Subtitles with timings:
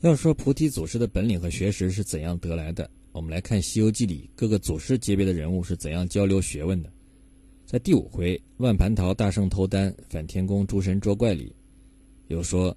[0.00, 6.90] 要说菩提祖师的本领和学识是怎样得来的，我们来看《西游记》里各个祖师级别的人物是怎样交流学问的。
[7.66, 11.54] 在第五回“万蟠桃大圣偷丹，反天宫诸神捉怪”里，
[12.28, 12.74] 有说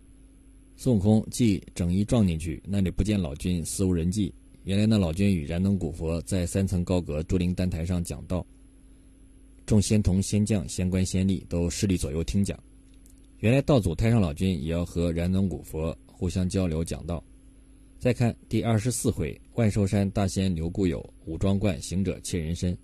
[0.75, 4.34] 孙悟空既整衣撞进去，那里不见老君，似无人迹。
[4.66, 8.46] 原来那老君与燃灯古佛在三层高阁竹林丹台上讲道，
[9.66, 12.62] 众仙童、仙将、仙官、仙吏都势力左右听讲。
[13.40, 15.98] 原来道祖太上老君也要和燃灯古佛。
[16.24, 17.21] 互相交流讲道。
[18.00, 22.77] 再看第二十四回，万寿山大仙留故友，五庄观行者窃人身。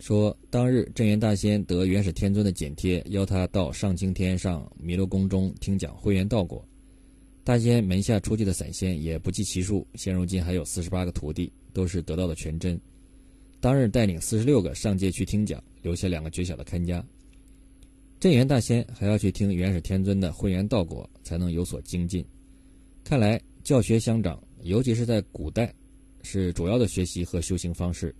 [0.00, 6.66] 说当日镇元大仙得元始天尊的简贴，邀他到上青天上弥勒宫中听讲慧元道果。
[7.44, 12.76] 大仙门下出去的散仙也不计其数，现如今还有四十八个徒弟，都是得道的全真。
[13.60, 17.06] 当日带领四十六个上界去听讲，留下两个绝小的看家。
[18.18, 22.24] 镇元大仙还要去听元始天尊的慧元道果，才能有所精进。
[23.04, 25.72] 看来教学相长，尤其是在古代，
[26.22, 28.14] 是主要的学习和修行方式，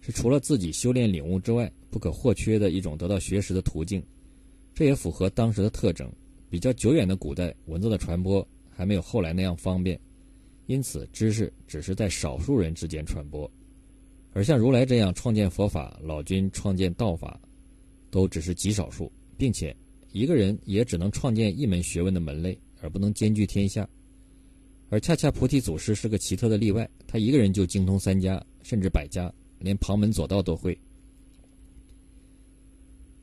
[0.00, 4.02] 是除了自己修炼领悟之外不可或缺的一种得到学识的途径。
[4.74, 6.10] 这也符合当时的特征。
[6.48, 10.00] 比较久远的古代，文字的传播还没有后来那样方便，
[10.64, 13.50] 因此知识只是在少数人之间传播。
[14.32, 17.38] 而像如来这样创建佛法、老君创建道法，
[18.10, 19.12] 都只是极少数。
[19.36, 19.74] 并且，
[20.12, 23.88] 一个人也只能创建一门学问的门类，而不能兼具天下。
[24.88, 30.78] 而恰恰菩提祖师是个奇特的例外，他一个人就精通三家，甚至百家，连旁门左道都会。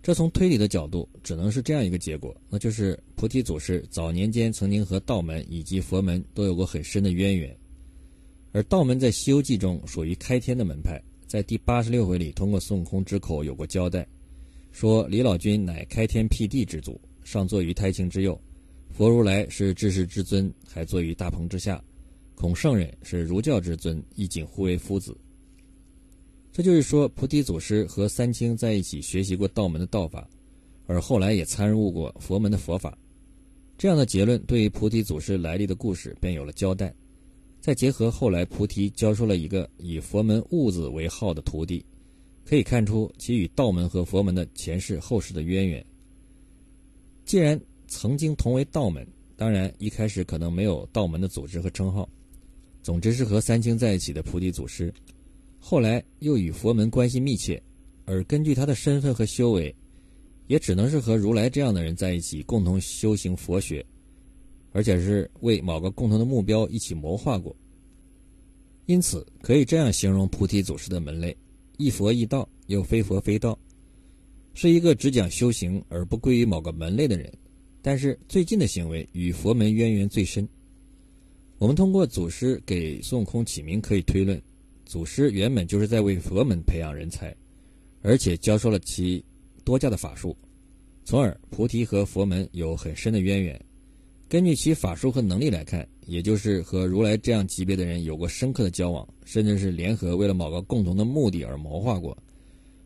[0.01, 7.57] 这从推理的角度，只能是这样一个结果，那就是菩提祖师早年间曾经和道门以及佛门都有过很深的渊源。
[8.51, 14.05] 而道门在《西游记》中属于开天的门派，在第八十六回里通过孙悟空之口有过交代。
[14.73, 18.33] 说李老君乃开天辟地之祖，上坐于太清之右；
[18.89, 21.77] 佛如来是至世之尊，还坐于大鹏之下；
[22.33, 25.15] 孔圣人是儒教之尊，亦仅呼为夫子。
[26.51, 30.27] 这就是说，菩提祖师和三清在一起学习过道门的道法，
[30.87, 32.97] 而后来也参悟过佛门的佛法。
[33.77, 36.91] 这样的结论对菩提祖师来历的故事便有了交代。
[37.61, 41.85] 再结合后来菩提教授了一个以佛门悟字为号的徒弟。
[42.45, 45.85] 可以看出其与道门和佛门的前世后世的渊源。
[47.25, 52.07] 既然曾经同为道门，当然一开始可能没有道门的组织和称号。
[52.81, 54.93] 总之是和三清在一起的菩提祖师，
[55.57, 57.61] 后来又与佛门关系密切，
[58.03, 59.73] 而根据他的身份和修为，
[60.47, 63.85] 也只能是和如来这样的人在一起共同修行佛学，
[64.73, 67.55] 而且是为某个共同的目标一起谋划过。
[68.85, 71.33] 因此，可以这样形容菩提祖师的门类。
[71.83, 73.59] 一佛一道，又非佛非道，
[74.53, 77.29] 是一个只讲修行而不归于某个门类的人。
[77.81, 80.47] 但是最近的行为与佛门渊源最深。
[81.57, 84.41] 我们通过祖师给孙悟空起名可以推论，
[84.85, 87.35] 祖师原本就是在为佛门培养人才，
[88.01, 89.21] 而且教授了其
[89.65, 90.33] 多家的法术，
[91.03, 93.61] 从而菩提和佛门有很深的渊源。
[94.27, 102.17] 根据其法术和能力来看，也就是和如来这样级别的人有过深刻的交往，甚至是联合为了某个共同的目的而谋划过，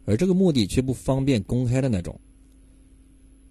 [0.03, 2.19] 而这个目的却不方便公开的那种。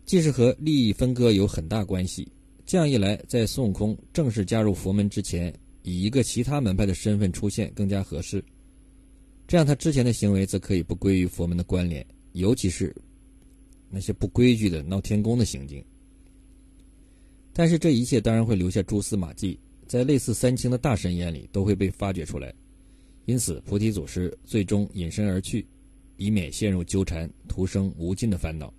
[0.04, 2.30] 既是和利益分割有很大关系，
[2.66, 5.52] 这样一来，在孙悟空正式加入佛门之前，
[5.82, 8.44] 以一个其他门派的身份出现更加合适。
[9.48, 12.94] 这样他之前的行为则可以不归于佛门的关联，尤其是
[13.88, 15.82] 那些不规矩的闹天宫的行径。
[17.58, 22.52] 但是这一切当然会留下蛛丝马迹，在类似三清的大神眼里都会被发掘出来，
[23.24, 25.66] 因此菩提祖师最终隐身而去，
[26.18, 28.70] 以免陷入纠缠，徒生无尽的烦恼。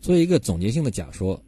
[0.00, 1.38] 作为一个总结性的假说，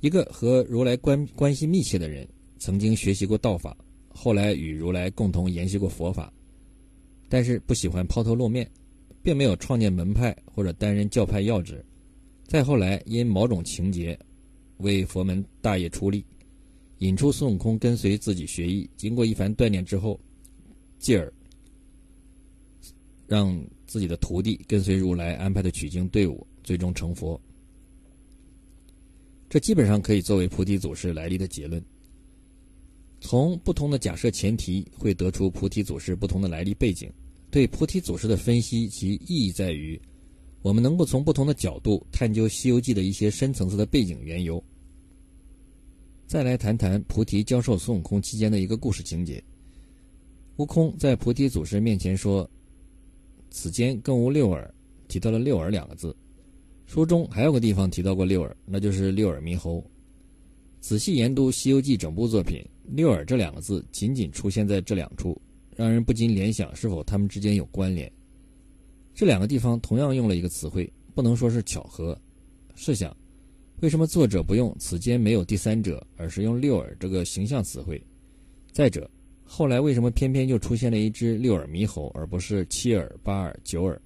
[0.00, 2.26] 一个和如来关关系密切的人，
[2.58, 3.76] 曾经学习过道法，
[4.08, 6.32] 后来与如来共同研习过佛法，
[7.28, 8.68] 但是不喜欢抛头露面，
[9.22, 11.86] 并没有创建门派或者担任教派要职，
[12.48, 14.18] 再后来因某种情节。
[14.78, 16.24] 为佛门大业出力，
[16.98, 18.88] 引出孙悟空跟随自己学艺。
[18.96, 20.18] 经过一番锻炼之后，
[20.98, 21.32] 继而
[23.26, 27.40] 让自己的徒弟跟随如来安排的取经队伍，最终成佛。
[29.48, 31.82] 这基本上可以作为菩提祖师来历的结论。
[33.20, 37.10] 从不同的假设前提，会得出菩提祖师不同的来历背景。
[37.50, 40.00] 对菩提祖师的分析，其意义在于。
[40.62, 44.62] 我们能够从不同的角度探究《西游记》的一些深层次的背景缘由。
[46.26, 49.42] 再来谈谈菩提教授孙悟空期间的一个故事情节。
[50.56, 52.48] 悟空在菩提祖师面前说
[53.50, 54.72] ：“此间更无六耳。”
[55.08, 56.14] 提到了“六耳”两个字。
[56.86, 59.82] 书中还有个地方提到过六耳，那就是六耳猕猴。
[60.80, 65.40] 仔细研读《西游记》整部作品，“六耳”这两个字仅仅出现在这两处，
[65.76, 68.10] 让人不禁联想是否他们之间有关联。
[69.18, 72.16] 这两个地方同样用了一个词汇，不能说是巧合。
[72.76, 73.16] 试想，
[73.80, 78.00] 为什么作者不用“此间没有第三者”，而是用“六耳”这个形象词汇？
[78.70, 79.10] 再者，
[79.42, 84.00] 后来为什么偏偏就出现了一只六耳猕猴，而不是七耳、八耳、九耳？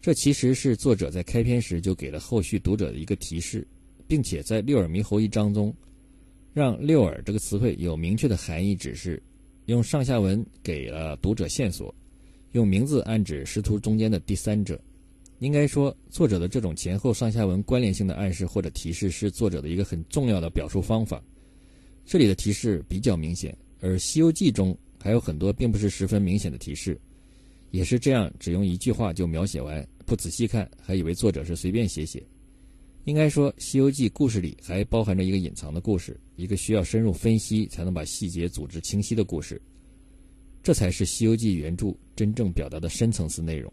[0.00, 3.66] 这其实是作者在开篇时就给了后续读者的一个提示。
[4.06, 5.74] 并且在“六耳猕猴”一章中，
[6.52, 9.20] 让“六耳”这个词汇有明确的含义指示，
[9.64, 11.92] 用上下文给了读者线索，
[12.52, 14.80] 用名字暗指师徒中间的第三者。
[15.38, 21.22] 应该说，作者的这种前后上下文关联性的暗示或者提示，是作者的一个很重要的表述方法。
[22.04, 27.00] 这里的提示比较明显，而《西游记》中还有很多并不是十分明显的提示，
[27.70, 32.22] 也是这样，只用一句话就描写完，不仔细看还以为作者是随便写写。
[33.04, 39.60] 应该说，《西游记》故事里还包含着一个隐藏的故事，一个需要深入分析才能把细节组织清晰的故事。
[40.62, 43.72] 这才是《西游记》原著真正表达的深层次内容。